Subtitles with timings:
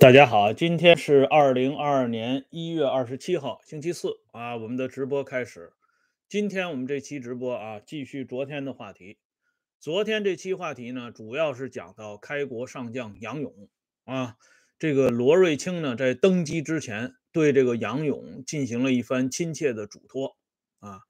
[0.00, 5.74] 大家好，今天是二零二二年一月二十七号，星期四啊，我们的直播开始。
[6.26, 9.18] 今天我们这期直播啊，继续昨天的话题。
[9.78, 13.68] 昨天这期话题呢，主要是讲到开国上将杨勇
[14.06, 14.36] 啊，
[14.78, 20.38] 这个罗瑞卿呢，在登基之前，对这个杨勇进行了一番亲切的嘱托
[20.78, 21.00] 啊。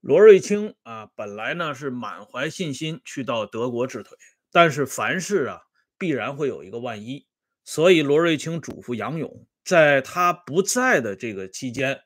[0.00, 4.16] 罗瑞卿啊，本来呢是满怀信心去到德国治腿，
[4.52, 5.62] 但是凡事啊，
[5.98, 7.26] 必然会有一个万一。
[7.70, 12.00] 所以，罗瑞卿嘱咐杨勇，在他不在的这个期间，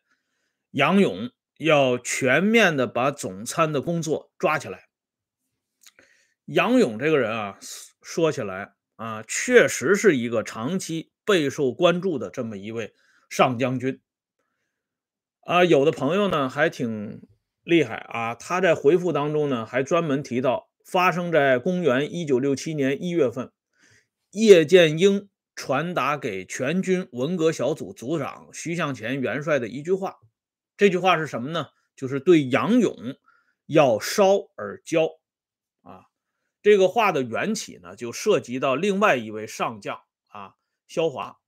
[0.72, 4.88] 杨勇要全面的把总参的工作抓起来。
[6.46, 7.60] 杨勇这个人啊，
[8.02, 12.92] 说起来啊，确实是一个长期备受关注的这么一位
[13.30, 14.00] 上将军。
[15.42, 17.22] 啊，有的朋友呢还挺
[17.62, 23.52] 厉害啊，他在回复当中呢还专门提到，发生在公元一九六七年一月份，
[24.32, 25.28] 叶剑英。
[25.54, 30.18] 传达给全军文革小组组长徐向前元帅的一句话，
[30.76, 31.68] 这句话是什么呢？
[31.94, 32.96] 就是对杨勇
[33.66, 35.18] 要烧而骄
[35.82, 36.06] 啊。
[36.62, 40.54] 这个话的缘起呢，就涉及到另外一位上将啊，
[40.88, 41.38] 萧华。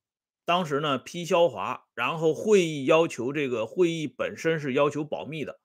[0.45, 5.59] 当时呢批萧华，然后会议要求这个会议本身是要求保密的，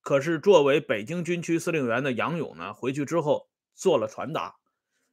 [0.00, 4.56] 可是作为北京军区司令员的杨勇呢，回去之后做了传达，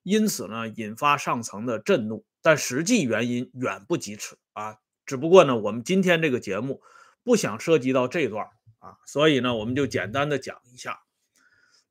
[0.03, 2.25] 因此呢引发上层的震怒。
[2.41, 4.77] 但实际原因远不及此啊！
[5.05, 6.81] 只不过呢，我们今天这个节目
[7.23, 8.45] 不想涉及到这段
[8.77, 11.01] 啊，所以呢，我们就简单的讲一下。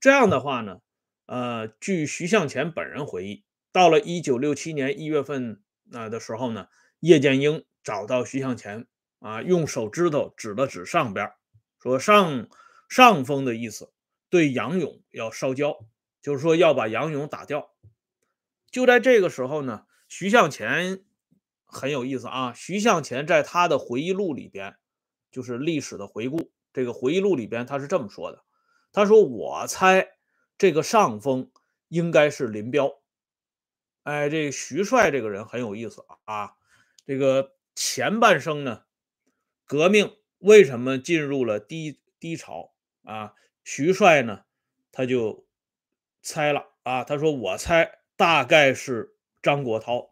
[0.00, 0.78] 这样的话呢，
[1.26, 5.60] 呃，据徐向前本人回忆，到了一九六七年一月份
[5.92, 6.68] 啊的时候呢，
[7.00, 8.86] 叶剑英找到徐向前
[9.18, 11.30] 啊，用手指头指了指上边，
[11.82, 12.48] 说上
[12.88, 13.92] 上峰的意思，
[14.30, 15.78] 对杨勇要烧焦，
[16.22, 17.70] 就是说要把杨勇打掉。
[18.70, 19.84] 就在这个时候呢。
[20.08, 21.04] 徐向前
[21.66, 22.54] 很有意思啊！
[22.56, 24.78] 徐向前在他的回忆录里边，
[25.30, 26.50] 就是历史的回顾。
[26.72, 28.42] 这个回忆录里边，他是这么说的
[28.90, 30.16] ：“他说我猜
[30.56, 31.50] 这个上峰
[31.88, 33.02] 应该是林彪。”
[34.04, 36.54] 哎，这徐帅这个人很有意思啊！
[37.04, 38.84] 这个前半生呢，
[39.66, 42.72] 革命为什么进入了低低潮
[43.04, 43.34] 啊？
[43.62, 44.44] 徐帅呢，
[44.90, 45.46] 他就
[46.22, 47.04] 猜了啊！
[47.04, 49.17] 他说我猜大概是。
[49.48, 50.10] 张国焘，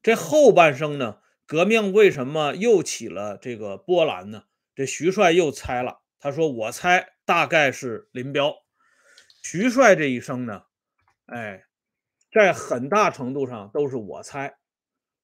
[0.00, 1.18] 这后半生呢？
[1.44, 4.44] 革命为什么又起了这个波澜呢？
[4.76, 8.54] 这徐帅又猜了，他说：“我猜大概是林彪。”
[9.42, 10.62] 徐帅这一生呢，
[11.26, 11.64] 哎，
[12.32, 14.54] 在很大程度上都是我猜。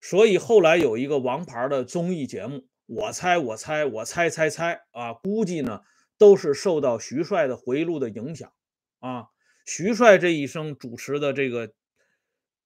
[0.00, 5.82] 所以后来有一个王牌的综艺节目，我猜我猜我猜猜猜啊，估计呢
[6.19, 8.52] 都是受到徐帅的回忆录的影响
[8.98, 9.26] 啊。
[9.64, 11.72] 徐帅这一生主持的这个。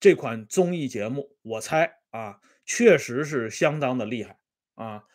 [0.05, 4.37] 这款综艺节目，我猜啊，确实是相当的厉害
[4.75, 5.05] 啊！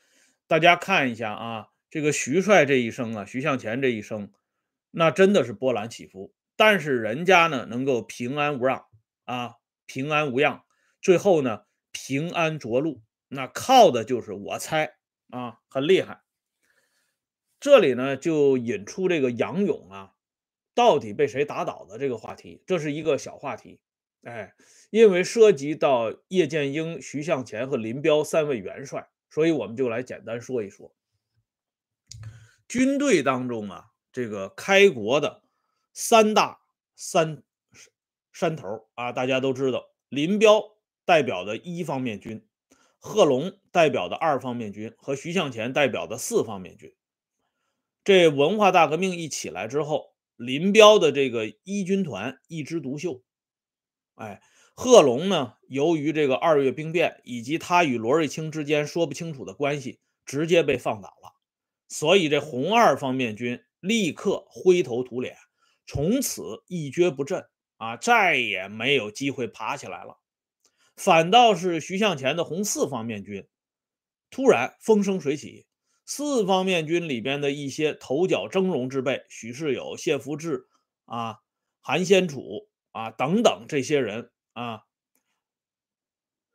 [0.48, 4.32] 大家看一下啊，这个徐帅这一生啊，徐向前这一生，
[4.90, 6.34] 那真的是波澜起伏。
[6.56, 8.86] 但是人家呢，能够平安无恙
[9.26, 10.64] 啊，平安无恙，
[11.00, 14.96] 最后呢，平安着陆，那靠的就是我猜
[15.28, 16.22] 啊，很厉害。
[17.60, 20.14] 这里呢，就引出这个杨勇啊，
[20.74, 23.78] 到底被谁打倒的这个话题，这是一个小话题。
[24.22, 24.52] 哎，
[24.90, 30.92] 因为涉及到叶剑英、徐向前和林彪三位元帅，所以我们就来简单说一说
[32.68, 35.42] 军队当中啊，这个开国的
[35.92, 36.60] 三大
[36.94, 37.42] 三
[38.32, 42.46] 山头啊，大家都知道，林彪代表的一方面军，
[42.98, 46.94] 贺龙代表的二方面军和徐向前代表的四方面军。
[48.02, 53.22] 这文化大革命一起来之后，林彪的这个一军团一枝独秀。
[54.14, 54.42] 哎，
[54.82, 55.56] 贺龙呢？
[55.68, 61.34] 由于这个二月兵变以及他与罗瑞卿之间说不清楚的关系，直接被放倒了。
[61.86, 65.36] 所以这红二方面军立刻灰头土脸，
[65.86, 67.44] 从此一蹶不振
[67.76, 70.18] 啊，再也没有机会爬起来了。
[70.96, 73.46] 反倒是徐向前的红四方面军
[74.30, 75.66] 突然风生水起，
[76.06, 80.68] 四方面军里边的一些头角峥嵘之辈，许世友、谢福志
[81.04, 81.40] 啊，
[81.82, 82.70] 韩先楚。
[82.92, 84.84] 啊，等等，这些人啊，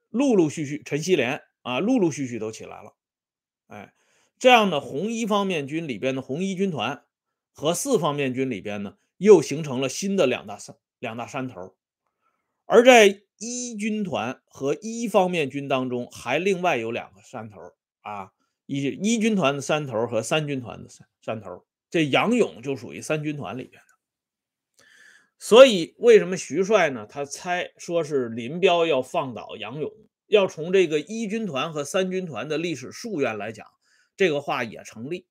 [0.10, 2.96] 陆陆续续，陈锡联啊，陆陆续续都起来了。
[3.66, 3.96] 哎，
[4.38, 7.04] 这样的红一方面军里边的红一军团
[7.52, 11.76] 和四方面军里边呢，又形成了新的两大山两大山头。
[12.66, 17.60] 而在一军团和一方面军当中，还另外有两个山头
[18.02, 18.34] 啊，
[18.68, 21.66] 一一军团的山头和三军团的山山头。
[21.90, 23.82] 这杨勇就属于三军团里边。
[25.38, 27.06] 所以，为什么徐帅呢？
[27.06, 29.92] 他猜说是林彪要放倒杨勇
[30.28, 33.68] 要从这个一军团和三军团的历史溯源来讲，
[34.16, 35.28] 这个话也成立。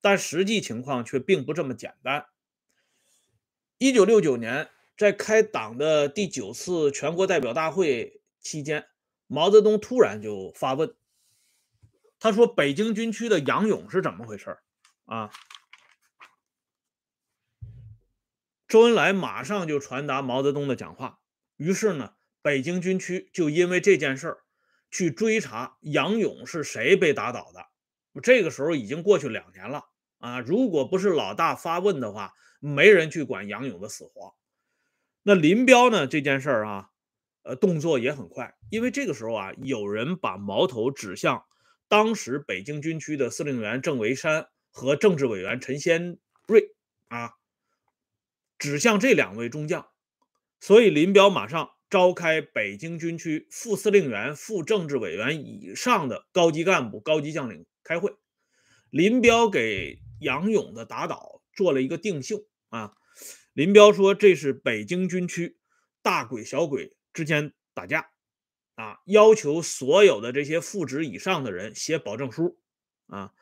[0.00, 2.26] 但实际情况却并不这么简单。
[3.78, 8.86] 一九六九年，在开党的第九次全国代表大会期间，
[9.26, 10.94] 毛泽东突然就发问，
[12.20, 14.58] 他说：“北京军区的杨勇是怎么回事？”
[15.06, 15.30] 啊，
[18.68, 21.20] 周恩来马上就传达毛泽东的讲话。
[21.56, 22.12] 于是呢，
[22.42, 24.38] 北京军区就因为这件事儿
[24.90, 27.66] 去追查杨勇是谁被打倒的。
[28.22, 29.84] 这个时候已经过去两年了
[30.18, 30.40] 啊！
[30.40, 34.34] 如果不是老大发问的话，没人去管杨勇的死活。
[35.22, 36.06] 那林彪呢？
[36.06, 36.90] 这件事儿啊，
[37.44, 41.44] 呃，动作也很快，因为这个时候啊，有人把矛头指向
[41.88, 46.74] 当时北京军区的司令员郑维山和政治委员陈先瑞
[47.08, 47.34] 啊，
[48.58, 49.88] 指向这两位中将，
[50.60, 57.64] 所以林彪马上召开北京军区副司令员、副政治委员以上的高级干部、高级将领。
[57.84, 58.14] 开会，
[58.90, 62.92] 林彪给杨勇的打倒做了一个定性啊。
[63.54, 65.58] 林彪说这是北京军区
[66.02, 68.10] 大鬼小鬼之间打架
[68.74, 72.58] 啊，要求所有的这些副职以上的人写保证书
[73.06, 73.32] 啊，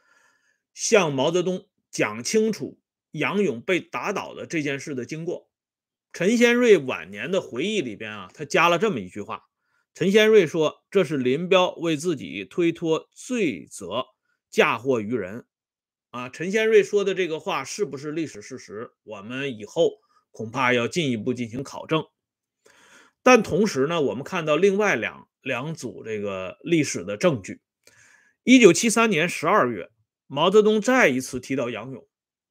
[0.72, 2.78] 向毛泽东讲清楚
[3.18, 5.48] 杨勇被打倒的这件事的经过。
[6.12, 9.42] 陈先瑞晚年的回忆里边啊，他加了这么一句话：
[9.94, 14.06] 陈先瑞说这是林彪为自己推脱罪责。
[14.48, 15.44] 嫁祸于人，
[16.10, 18.92] 啊，陈先瑞说的这个话是不是历史事实？
[19.02, 19.98] 我们以后
[20.30, 22.06] 恐怕要进一步进行考证。
[23.22, 27.60] 但同时呢，我们看到另外两两组这个历史的证据。
[28.44, 29.90] 一九七三年十二月，
[30.26, 32.06] 毛泽东再一次提到杨勇，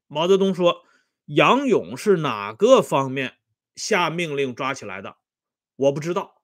[0.08, 0.84] 毛泽东说
[1.26, 3.38] ：“杨勇是哪个方面
[3.76, 5.18] 下命令抓起来的？
[5.76, 6.42] 我不知道。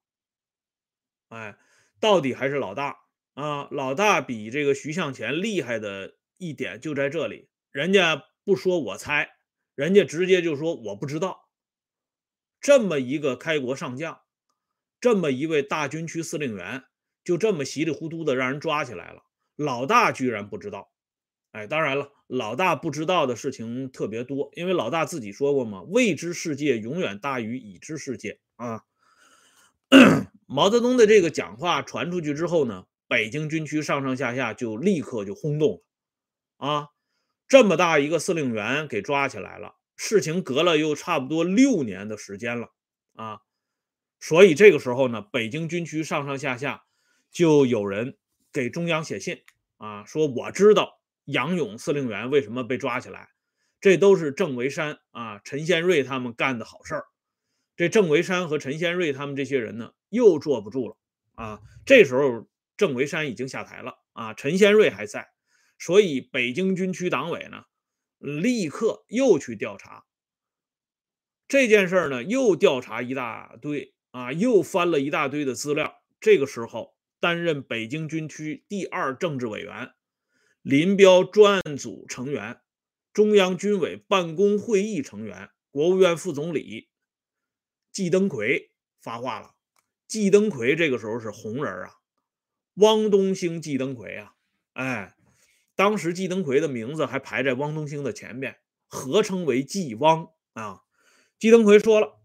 [1.30, 1.58] 哎，
[2.00, 3.02] 到底还是老大。”
[3.34, 9.38] 啊，老大比这个徐向前厉害的一点就在这里，人家不说我猜，
[9.74, 11.48] 人家直接就说我不知道。
[12.60, 14.22] 这么一个开国上将，
[15.00, 16.84] 这么一位大军区司令员，
[17.24, 19.24] 就这么稀里糊涂的让人抓起来了。
[19.56, 20.92] 老大居然不知道，
[21.52, 28.84] 哎，当然了，老大不知道的事情特别多，因为老大自己说过嘛，未知世界永远大于已知世界啊。
[30.48, 32.86] 毛泽东的这个讲话传出去之后呢？
[33.08, 35.84] 北京军区上上下下就立刻就轰动
[36.58, 36.88] 了，啊，
[37.46, 42.70] 这么大一个司令员给抓起来了，事情隔了又差不多六年的时间了，
[43.16, 43.42] 啊，
[44.22, 46.86] 所以这个时候呢，北京军区上上下下
[47.30, 48.18] 就有人
[48.54, 49.42] 给中央写信，
[49.76, 51.01] 啊，说我知道
[51.32, 53.30] 杨勇司令员为什么被抓起来，
[53.80, 57.06] 这都是郑维山啊、陈先瑞他们干的好事儿。
[57.76, 60.98] 这郑维山和陈先瑞他们这些人呢，又坐不住了，
[61.36, 62.48] 啊，这时候。
[62.78, 65.30] 郑维山已经下台了啊，陈先瑞还在，
[65.78, 67.66] 所以北京军区党委呢，
[68.18, 70.06] 立刻又去调查
[71.48, 76.02] 这件事呢，又调查一大堆啊，又翻了一大堆的资料。
[76.20, 79.92] 这个时候，担任北京军区第二政治委员、
[80.62, 82.62] 林彪专案组成员、
[83.12, 86.90] 中央军委办公会议成员、国务院副总理
[87.92, 89.56] 季登奎发话了。
[90.08, 91.96] 季登奎这个时候是红人啊。
[92.76, 94.36] 汪东兴、季登奎啊，
[94.74, 95.16] 哎，
[95.76, 100.82] 当时季登奎的名字还排在汪东兴的前面，合称为季汪啊。
[101.40, 102.22] 季登奎说了，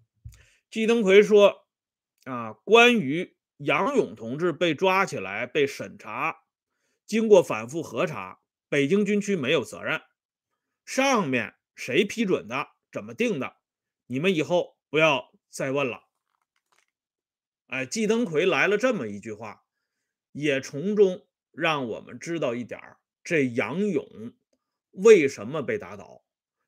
[0.70, 1.66] 季登奎说
[2.24, 6.42] 啊，关于杨勇同志被抓起来被审查，
[7.06, 10.02] 经过反复核查，北京军区没有责任。
[10.84, 13.56] 上面谁批准的，怎么定的，
[14.06, 16.04] 你们以后不要再问了。
[17.68, 19.64] 哎，季登奎来了这么一句话。
[20.32, 24.34] 也从中让我们知道一点儿，这杨勇
[24.90, 26.24] 为什么被打倒？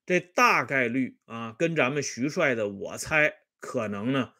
[0.07, 4.33] 这大概率啊，跟咱们徐帅的我猜可能呢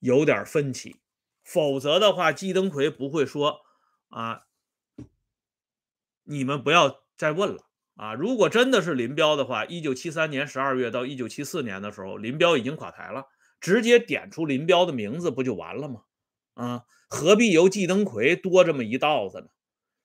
[0.00, 1.00] 有点分歧。
[1.44, 3.60] 否则的话，季登奎不会说
[4.08, 4.46] 啊，
[6.26, 7.62] 你们不要再问了
[7.94, 8.14] 啊。
[8.14, 13.24] 如果真的是林彪的话，一九七三年十二月到一九七四年的时候，林彪已经垮台了，
[13.60, 16.02] 直接点出林彪的名字不就完了吗？
[16.54, 16.84] 啊。
[17.08, 19.46] 何必由季登奎多这么一道子呢？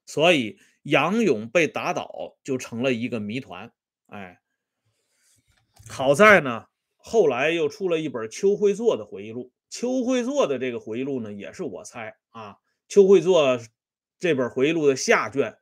[0.06, 3.72] 所以杨勇被打倒就成了一个谜团。
[4.06, 4.40] 哎，
[5.90, 6.66] 好在呢，
[6.98, 9.51] 后来又出了一本邱会作的回忆录。
[9.72, 12.58] 邱会作的这个回忆录呢，也是我猜啊。
[12.88, 13.60] 邱会作
[14.20, 15.58] 这本回忆录的下卷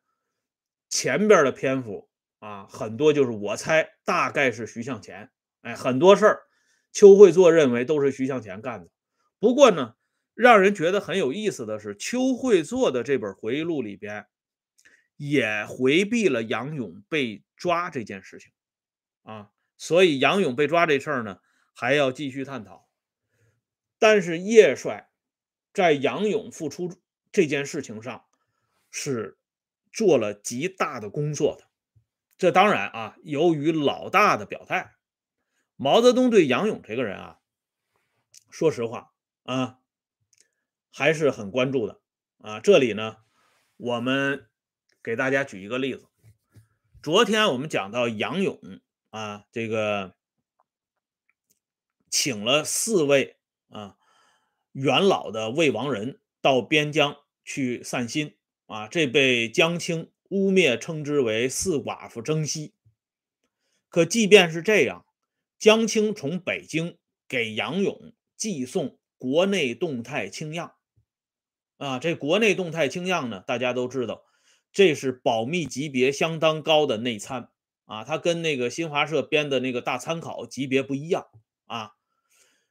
[0.90, 5.30] 前边的篇幅啊，很多就是我猜，大概是徐向前。
[5.62, 6.42] 哎，很多事儿
[6.92, 8.90] 邱会作认为都是徐向前干的。
[9.40, 9.96] 不过呢。
[10.36, 14.26] 让人觉得很有意思的是，邱会作的这本回忆录里边
[15.18, 18.50] 也回避了杨勇被抓这件事情
[19.24, 21.42] 啊，所以杨勇被抓这事儿呢
[21.76, 22.88] 还要继续探讨。
[23.98, 25.10] 但是叶帅
[25.74, 26.90] 在杨勇复出
[27.34, 28.24] 这件事情上
[28.90, 29.38] 是
[29.92, 31.66] 做了极大的工作的。
[32.38, 34.96] 这当然啊，由于老大的表态，
[35.76, 37.40] 毛泽东对杨勇这个人啊，
[38.50, 39.12] 说实话
[39.44, 39.76] 啊。
[40.92, 42.02] 还是很关注的
[42.40, 42.60] 啊！
[42.60, 43.18] 这里呢，
[43.78, 44.50] 我们
[45.04, 46.10] 给大家举一个例子。
[47.02, 48.60] 昨天我们讲到杨勇
[49.12, 50.16] 啊，这个
[52.10, 53.38] 请了四位
[53.70, 53.98] 啊
[54.72, 58.36] 元老的魏王人到边疆去散心
[58.70, 62.76] 啊，这被江青污蔑称之为四寡妇征西。
[63.90, 65.06] 可即便是这样，
[65.58, 70.76] 江青从北京给杨勇寄送国内动态清样。
[71.78, 74.24] 啊，这国内动态清样呢，大家都知道，
[74.72, 77.50] 这是保密级别相当高的内参
[77.86, 81.26] 啊，它跟那个新华社编的那个大参考级别不一样
[81.66, 81.94] 啊。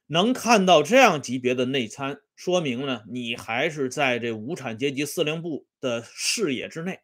[0.07, 7.01] 能看到这样级别的内参，说明呢，你还是在这无产阶级司令部的视野之内。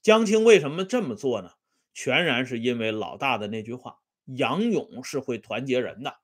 [0.00, 1.50] 江青为什么这么做呢？
[1.92, 6.20] 全然是因为老大的那句话：杨勇是会团结人的，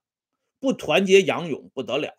[0.58, 2.14] 不团结杨勇不得了。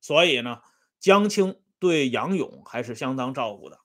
[0.00, 0.62] 所以呢。
[1.00, 3.78] 江青对杨勇还是相当照顾的，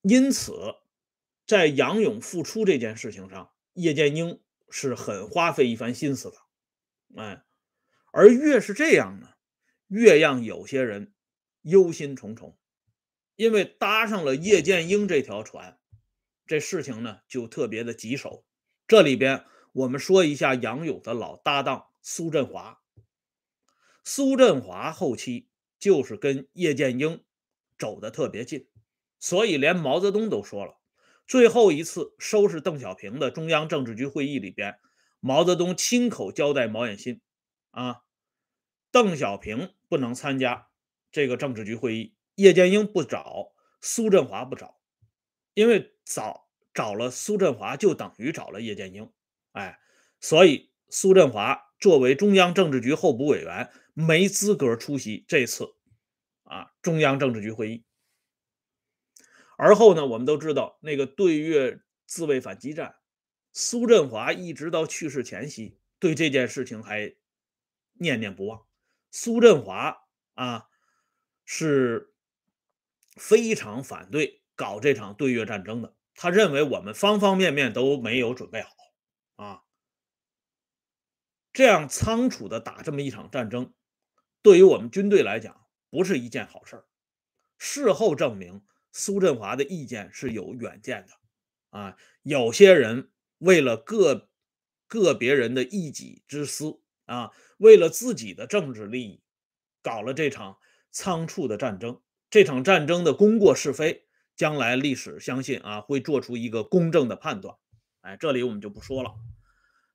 [0.00, 0.74] 因此
[1.46, 6.36] 在杨勇复出这件事情上，叶剑英是很花费一番心思的，
[7.22, 7.44] 哎，
[8.12, 9.30] 而越是这样呢，
[9.88, 11.12] 越让有些人
[11.62, 12.54] 忧心忡忡，
[13.36, 15.78] 因为搭上了叶剑英这条船，
[16.46, 18.44] 这事情呢就特别的棘手。
[18.86, 22.80] 这里边我们说一下杨勇的老搭档苏振华。
[24.02, 25.48] 苏振华后期
[25.78, 27.22] 就是跟叶剑英
[27.78, 28.68] 走的特别近，
[29.18, 30.80] 所以连毛泽东都说了，
[31.26, 34.78] 最后一次收拾邓小平的中央政治局会议里边，
[35.20, 37.20] 毛泽东亲口交代毛远新，
[37.70, 38.02] 啊，
[38.90, 40.68] 邓小平不能参加
[41.10, 44.80] 这个政治局会议，叶剑英不找，苏振华不找，
[45.54, 49.12] 因为找找了苏振华就等于找了叶剑英，
[49.52, 49.78] 哎，
[50.20, 53.70] 所以苏振华作为中央政治局候补委员。
[53.92, 55.74] 没资格出席这次
[56.44, 57.84] 啊中央政治局会议。
[59.58, 62.94] 而后呢，我们都知道那个对越自卫反击战，
[63.52, 67.14] 苏振华一直到去世前夕，对这件事情还
[68.00, 68.66] 念念不忘。
[69.10, 70.66] 苏振华啊
[71.44, 72.12] 是
[73.16, 78.70] 非常反对搞这场对越战争的，他认为我们方方面面都没有准备好
[79.36, 79.62] 啊，
[81.52, 83.74] 这样仓促的打这么一场战争。
[84.42, 86.86] 对于我们军队来讲，不是一件好事儿。
[87.58, 91.12] 事后证明，苏振华的意见是有远见的。
[91.78, 94.30] 啊，有些人为了个
[94.86, 99.20] 个别人的一己之私，啊，为了自己的政治利益，
[99.82, 100.56] 搞了这场
[100.90, 102.00] 仓促的战争。
[102.30, 107.56] 这场战争的功过是非，将来历史相信啊会做出一个公正的判断。
[108.00, 109.14] 哎，这里我们就不说了。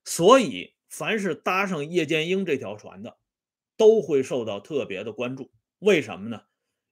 [0.03, 3.17] 所以，凡是搭上叶剑英这条船的，
[3.77, 6.43] 都会受到特别的关注，为什么呢？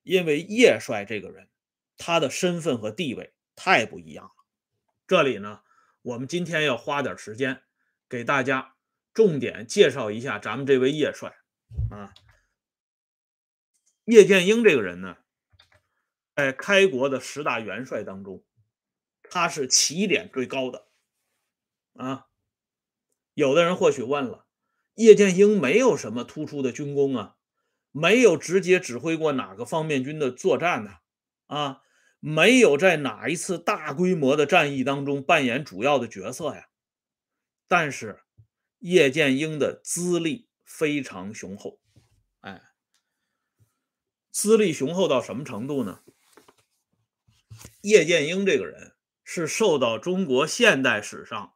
[0.02, 1.50] 因为叶帅这个人，
[1.98, 4.32] 他的身份和地位太不一样了。
[5.06, 5.62] 这里呢，
[6.02, 7.62] 我们今天要花点时间
[8.10, 8.73] 给大家
[9.14, 11.36] 重点介绍一下咱们这位叶帅
[11.92, 12.14] 啊。
[14.06, 15.18] 叶剑英这个人呢，
[16.36, 18.44] 在开国的十大元帅当中，
[19.30, 20.88] 他是起点最高的
[21.94, 22.28] 啊。
[23.34, 24.46] 有的人或许问了。
[24.96, 27.36] 叶剑英没有什么突出的军功啊，
[27.92, 30.98] 没有直接指挥过哪个方面军的作战呢？
[31.48, 31.82] 啊，
[32.20, 36.70] 没有在哪一次大规模的战役当中扮演主要的角色呀。
[37.68, 38.23] 但是
[38.84, 41.80] 叶剑英的资历非常雄厚，
[42.42, 42.74] 哎，
[44.30, 46.04] 资历雄厚到什么程度呢？
[47.80, 51.56] 叶剑英这个人是受到中国现代史上。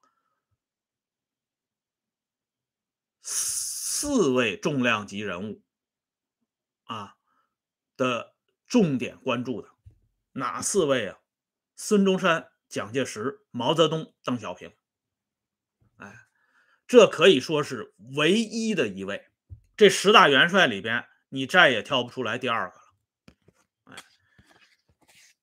[3.21, 5.61] 四位重量级人物
[6.85, 7.17] 啊
[7.97, 8.35] 的
[8.67, 9.69] 重点关注的
[10.31, 11.19] 哪四位啊？
[11.75, 14.76] 孙中山、蒋介石、毛泽东、邓小平。
[16.87, 19.27] 这可以说是唯一的一位。
[19.75, 22.93] 这十大元帅里边，你再也挑不出来第二个了。
[23.83, 24.03] 哎，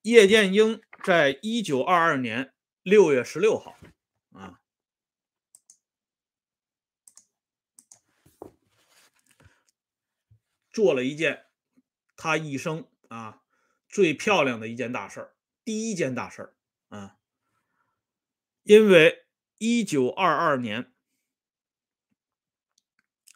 [0.02, 3.76] 叶剑英在一九二二年六月十六号
[4.32, 4.60] 啊。
[10.72, 11.44] 做了一件
[12.16, 13.42] 他一生啊
[13.88, 16.56] 最漂亮的一件大事儿，第一件大事儿
[16.88, 17.16] 啊，
[18.64, 19.26] 因为
[19.58, 20.92] 一九二二年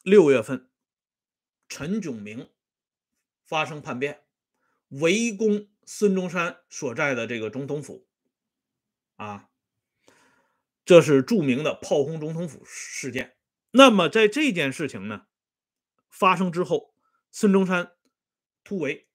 [0.09, 0.71] 六月份，
[1.69, 2.49] 陈炯明
[3.45, 4.25] 发生叛变，
[4.89, 8.09] 围攻孙中山所在的这个总统府，
[9.17, 9.51] 啊，
[10.87, 13.37] 这是著名的炮轰总统府事件。
[13.73, 15.27] 那么在这件事情呢
[16.09, 16.95] 发生之后，
[17.31, 17.93] 孙中山
[18.65, 19.09] 突围，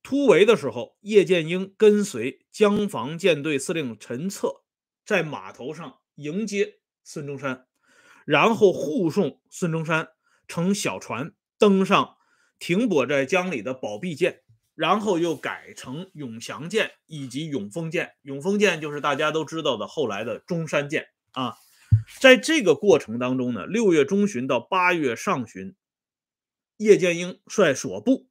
[0.00, 4.62] 突围的时候，叶剑英跟随江防舰队司令陈策
[5.04, 7.66] 在码头上迎接孙中山，
[8.24, 10.08] 然后护送孙中山
[10.48, 12.16] 乘小船登上
[12.58, 14.42] 停泊在江里的宝璧舰，
[14.74, 18.14] 然后又改成永祥舰以及永丰舰。
[18.22, 21.54] 永丰舰就是大家都知道的后来的中山舰啊。
[22.20, 25.76] 在这个过程当中呢，六月中旬到八月上旬，
[26.76, 28.28] 叶剑英率所部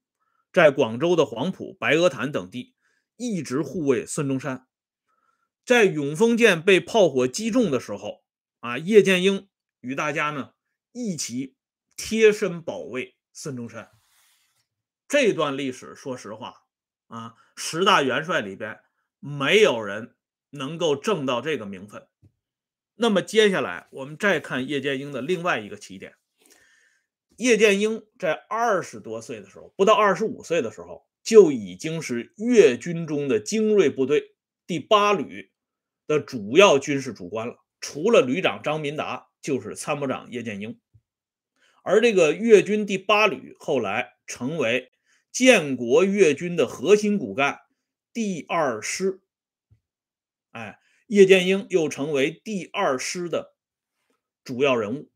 [0.52, 2.76] 在广州的黄埔、白鹅潭等地
[3.16, 4.68] 一直护卫孙中山。
[5.66, 8.24] 在永丰舰被炮火击中的时候，
[8.60, 9.48] 啊，叶剑英
[9.84, 10.54] 与大家呢
[10.94, 11.58] 一起
[11.98, 13.92] 贴身保卫孙中山。
[15.10, 16.64] 这段历史，说实话，
[17.08, 18.80] 啊，十大元帅里边
[19.20, 20.16] 没有人
[20.52, 22.08] 能够挣到这个名分。
[22.96, 26.16] 那么接下来我们再看叶剑英的另外一个起点。
[27.38, 34.36] 叶剑英在二十多岁的时候，不到二十五岁的时候，就已经是粤军中的精锐部队
[34.66, 35.52] 第八旅
[36.08, 37.58] 的主要军事主官了。
[37.82, 40.80] 除了旅长张民达，就是参谋长叶剑英。
[41.84, 44.92] 而这个粤军第八旅后来成为
[45.32, 47.60] 建国粤军的核心骨干
[48.12, 49.22] 第二师。
[50.50, 50.80] 哎。
[51.08, 53.54] 叶剑英又成为第二师的
[54.44, 55.12] 主要人物。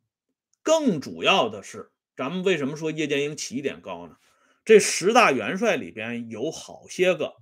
[0.61, 4.17] 更主要的是，咱们为什么说叶剑英起点高呢？
[4.63, 7.37] 这十大元帅里边有好些个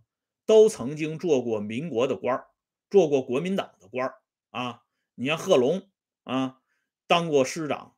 [0.46, 2.46] 都曾经做过民国的官
[2.90, 4.14] 做过国民党的官
[4.52, 4.84] 啊。
[5.16, 5.90] 你像贺龙
[6.24, 6.62] 啊，
[7.08, 7.96] 当过师长，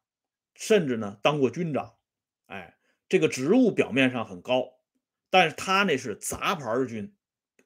[0.56, 1.96] 甚至呢当过军长。
[2.46, 2.78] 哎，
[3.10, 4.80] 这个职务表面上很高，
[5.30, 7.14] 但是他那是杂牌军。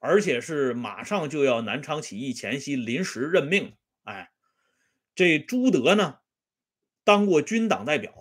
[0.04, 4.32] 而且是马上就要南昌起义前夕临时任命，哎，
[5.14, 6.18] 这朱德呢，
[7.04, 8.12] 当过军党代表，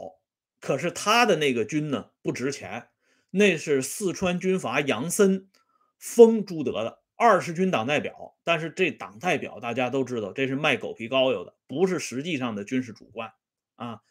[0.60, 2.90] 可是他的那个军呢不值钱，
[3.32, 5.50] 那是四川军阀杨森
[5.98, 13.32] 封朱德的二十军党代表，但是这党代表大家都知道，这是卖狗皮膏药的，不是实际上的军事主官
[13.76, 14.02] 啊。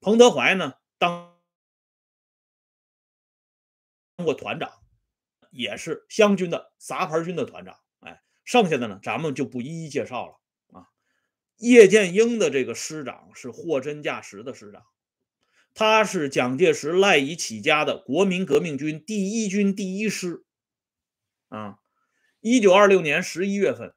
[0.00, 1.38] 彭德怀呢当
[4.16, 4.72] 当过团长。
[5.50, 10.86] 也是湘军的杂牌军的团长，哎，剩下的呢，咱们就不一一介绍了啊。
[11.56, 14.82] 叶剑英的这个师长是货真价实的师长，
[15.72, 20.44] 他是蒋介石赖以起家的国民革命军第一军第一师
[21.48, 21.78] 啊。
[22.40, 23.94] 一九二六年十一月份，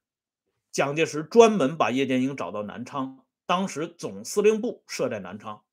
[0.71, 5.63] 蒋介石专门把叶剑英找到南昌，当时总司令部设在南昌，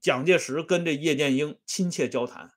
[0.00, 2.52] 蒋介石跟这叶剑英亲切交谈。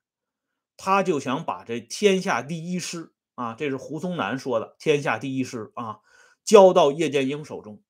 [0.76, 6.00] 他就想把这天下第一师啊，这是胡宗南说的天下第一师啊，
[6.44, 7.82] 交到叶剑英手中。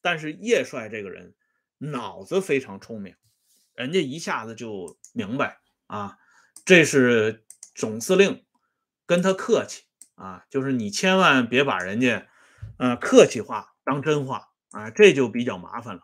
[0.00, 1.34] 但是叶帅这个人
[1.78, 3.14] 脑子非常聪明，
[3.74, 6.18] 人家一下子就明白啊，
[6.64, 7.44] 这是
[7.76, 8.44] 总司令
[9.04, 9.84] 跟他客气
[10.16, 12.26] 啊，就是你千万别把人家
[12.78, 16.02] 呃客气话当真话啊，这就比较麻烦了。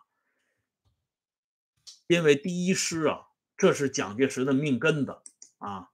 [2.06, 5.18] 因为第一师啊，这是蒋介石的命根子
[5.58, 5.88] 啊。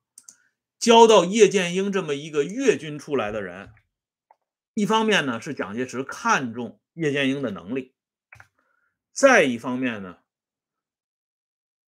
[0.78, 3.72] 交到叶剑英这么一个粤军出来的人，
[4.74, 7.94] 一方面呢是蒋介石看重叶剑英的能力，
[9.12, 10.18] 再一方面呢，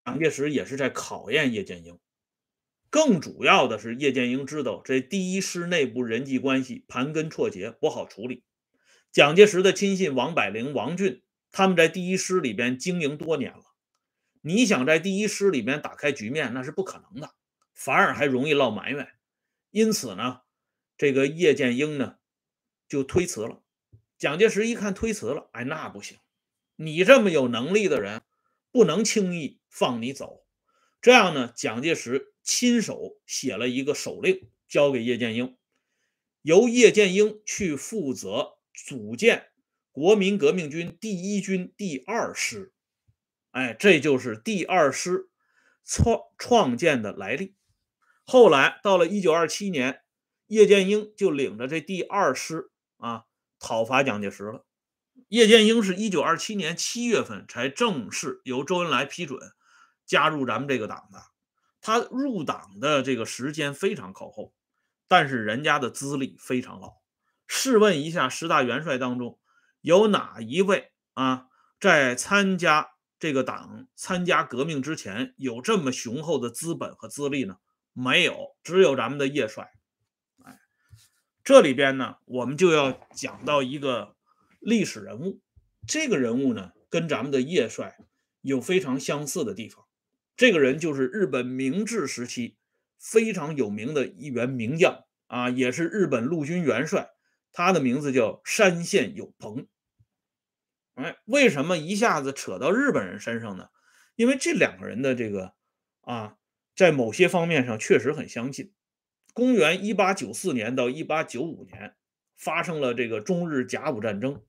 [0.05, 2.01] 蒋介石也是在考验叶剑英。
[2.91, 8.43] 更主要的是，叶剑英知道这第一师内部人际关系盘根错节，不好处理。
[9.13, 11.23] 蒋介石的亲信王柏龄、王俊
[11.53, 13.63] 他们在第一师里边经营多年了，
[14.41, 17.31] 你想在第一师里边打开局面，那是不可能的。
[17.75, 19.09] 反而还容易落埋怨，
[19.71, 20.41] 因此呢，
[20.99, 22.17] 这个叶剑英呢
[22.89, 23.63] 就推辞了。
[24.19, 26.19] 蒋介石一看推辞了，哎，那不行，
[26.77, 28.21] 你这么有能力的人，
[28.71, 30.45] 不能轻易放你走。
[31.01, 35.57] 这样呢，蒋介石亲手写了一个手令，交给叶剑英，
[36.43, 39.47] 由叶剑英去负责组建
[39.93, 42.73] 国民革命军第一军第二师。
[43.53, 45.31] 哎，这就是第二师
[45.85, 47.57] 创创建的来历。
[48.25, 50.03] 后来到了一九二七年，
[50.47, 53.25] 叶剑英就领着这第二师啊
[53.59, 54.67] 讨伐蒋介石了。
[55.29, 59.41] 叶剑英是一九二七年七月份才正式由周恩来批准
[60.11, 61.23] 加入咱们这个党的。
[61.81, 64.53] 他入党的这个时间非常靠后，
[65.07, 66.95] 但是人家的资历非常老。
[67.47, 69.39] 试问一下，十大元帅当中
[69.81, 71.47] 有哪一位啊，
[71.79, 77.59] 在参加这个党、参加革命之前有这么雄厚的资本和资历呢？
[77.93, 79.71] 没有，只有咱们的叶帅。
[80.45, 80.59] 哎，
[81.45, 84.17] 这里边呢，我们就要讲到一个
[84.59, 85.41] 历史人物。
[85.87, 87.97] 这个人物呢，跟咱们的叶帅
[88.41, 89.87] 有非常相似的地方。
[90.41, 92.57] 这个人就是日本明治时期
[92.99, 97.11] 非常有名的一员名将啊，也是日本陆军元帅。
[97.53, 99.67] 他的名字叫山县有朋。
[100.95, 103.69] 哎，为什么一下子扯到日本人身上呢？
[104.17, 105.53] 因为这两个人的这个
[106.01, 106.39] 啊，
[106.75, 108.73] 在某些方面上确实很相近。
[109.35, 111.97] 公元一八九四年到一八九五年
[112.39, 114.43] 发生了这个中日甲午战争。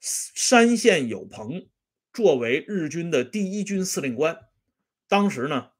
[0.00, 1.68] 山县有朋
[2.14, 4.38] 作为日军的第一军司令官，
[5.12, 5.72] 当时呢，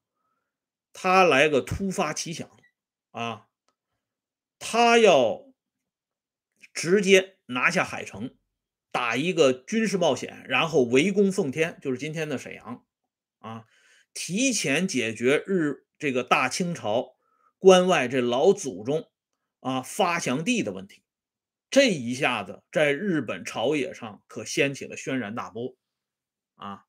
[0.93, 2.47] 他来个突发奇想
[3.09, 3.47] 啊，
[4.59, 5.51] 他要。
[6.73, 8.35] 直接拿下海城，
[8.89, 12.83] 打一个军事冒险，然后围攻奉天，就是今天的沈阳，
[13.37, 13.65] 啊，
[14.11, 17.15] 提前解决日这个大清朝
[17.59, 19.11] 关外这老祖宗
[19.59, 21.03] 啊发祥地的问题。
[21.69, 25.75] 这一下子在日本朝野上可掀起了轩然大波，
[26.55, 26.85] 啊，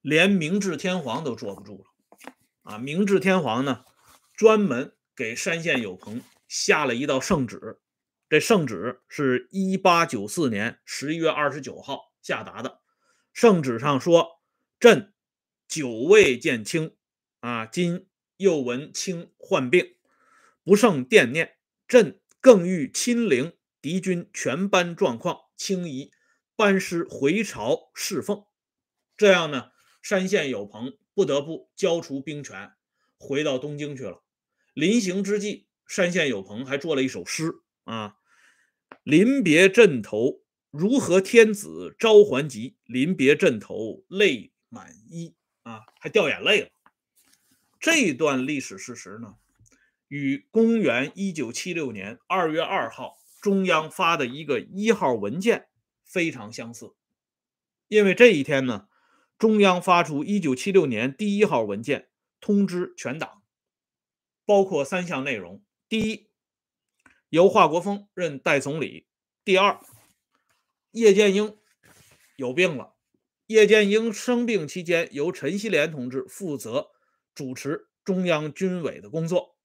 [0.00, 2.32] 连明治天皇都坐不住了，
[2.62, 3.84] 啊，明治天皇呢
[4.34, 7.80] 专门给山县有朋下了一道圣旨。
[8.28, 12.80] 这圣旨是一八九四年十一月二十九号下达的。
[13.32, 14.40] 圣旨上说
[14.80, 15.14] ：“朕
[15.68, 16.96] 久未见卿，
[17.38, 19.94] 啊，今又闻卿患病，
[20.64, 21.56] 不胜惦念。
[21.86, 26.10] 朕更欲亲临敌军全班状况，轻移
[26.56, 28.44] 班师回朝侍奉。”
[29.16, 29.70] 这样呢，
[30.08, 32.70] 山县有朋不得不交出兵权，
[33.18, 34.22] 回到东京去了。
[34.72, 37.54] 临行之际，山县有朋还做了一首诗。
[37.82, 38.14] 啊！
[39.02, 42.76] 临别阵头，如何天子召还急？
[42.84, 46.68] 临别阵头，泪满衣啊，还掉眼泪了。
[47.80, 49.34] 这段历史事实呢，
[50.06, 55.66] 与公元一九七六年二月二号中央发的一个一号文件
[56.04, 56.94] 非常相似。
[57.88, 58.86] 因为这一天呢，
[59.38, 62.08] 中央发出一九七六年第一号文件，
[62.40, 63.42] 通知全党，
[64.44, 66.26] 包括三项内容：第一。
[67.28, 69.08] 由华国锋任代总理。
[69.44, 69.80] 第二，
[70.92, 71.58] 叶剑英
[72.36, 72.94] 有病了，
[73.46, 76.92] 叶剑英生病期间，由陈锡联同志负责
[77.34, 79.58] 主持中央军委的工作。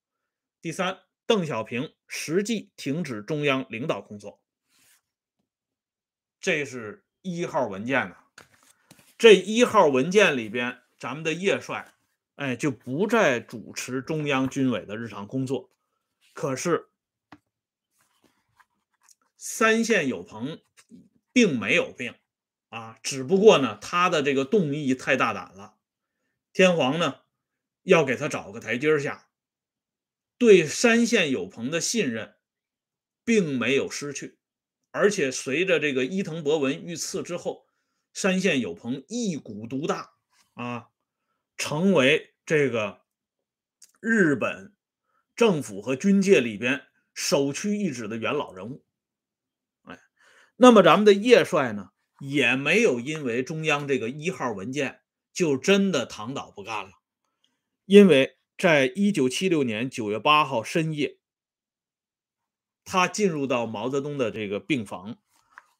[0.60, 4.42] 第三，邓小平实际停止中央领导工作。
[6.40, 8.16] 这是一号文件呢。
[9.22, 11.94] 这一号文件里边，咱们的叶帅，
[12.34, 15.70] 哎，就不再主持中央军委的日常工作。
[16.32, 16.88] 可是。
[19.36, 20.60] 三县有朋，
[21.32, 22.16] 并没有病
[22.70, 25.76] 啊，只不过呢，他的这个动议太大胆了，
[26.52, 27.20] 天皇呢
[27.84, 29.28] 要给他找个台阶下，
[30.36, 32.34] 对山县有朋的信任
[33.24, 34.38] 并没有失去，
[34.90, 37.68] 而且随着这个伊藤博文遇刺之后，
[38.12, 40.10] 山县有朋一股独大
[40.54, 40.88] 啊，
[41.56, 43.02] 成为这个
[44.00, 44.74] 日本
[45.34, 46.82] 政府和军界里边
[47.14, 48.84] 首屈一指的元老人物。
[49.82, 49.98] 哎
[50.56, 55.00] 那么咱们的叶帅呢，也没有因为中央这个一号文件
[55.32, 56.90] 就真的躺倒不干了，
[57.86, 61.18] 因为在一九七六年九月八号深夜，
[62.84, 65.18] 他进入到毛泽东的这个病房，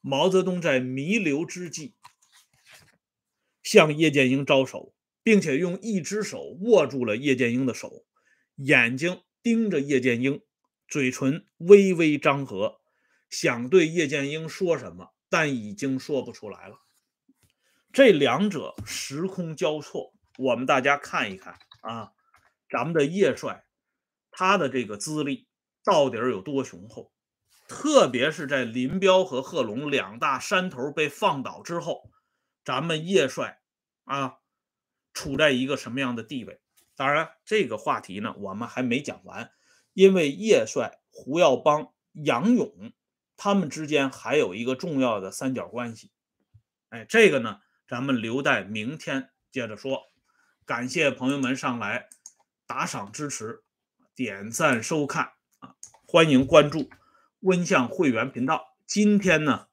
[0.01, 1.95] 毛泽东在弥留之际
[3.63, 8.05] 向叶剑英招手，并且用一只手握住了叶剑英的手，
[8.57, 10.41] 眼睛盯着叶剑英，
[10.87, 12.81] 嘴唇微微张合。
[13.29, 16.75] 想对叶剑英说什么，但已经说不出来了。
[17.91, 22.11] 这两者时空交错，我们大家看一看啊，
[22.69, 23.65] 咱们的叶帅
[24.29, 25.47] 他的这个资历
[25.83, 27.11] 到底有多雄厚？
[27.67, 32.11] 特别是在林彪和贺龙两大山头被放倒之后，
[32.63, 33.61] 咱们叶帅
[34.05, 34.37] 啊
[35.13, 36.59] 处在一个什么样的地位？
[36.95, 39.51] 当然，这个话题呢，我们还没讲完，
[39.93, 42.93] 因为叶帅、胡耀邦、杨勇。
[43.35, 46.11] 他们之间还有一个重要的三角关系，
[46.89, 50.03] 哎，这个呢，咱们留待明天接着说。
[50.65, 52.07] 感谢朋友们上来
[52.67, 53.63] 打赏支持、
[54.15, 55.75] 点赞收看啊！
[56.07, 56.89] 欢迎关注
[57.39, 58.77] 温相会员频道。
[58.85, 59.67] 今天呢，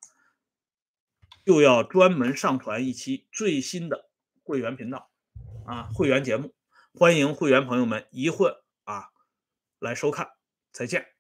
[1.45, 4.11] 又要专门上传一期最新的
[4.43, 5.11] 会员频道
[5.67, 6.55] 啊，会员节目。
[6.93, 8.53] 欢迎会员朋友们一会
[8.85, 9.11] 啊
[9.79, 10.29] 来收看，
[10.73, 11.20] 再见。